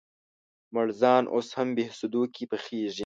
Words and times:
مړزان 0.73 1.23
اوس 1.33 1.47
هم 1.57 1.69
بهسودو 1.77 2.23
کې 2.33 2.43
پخېږي؟ 2.51 2.99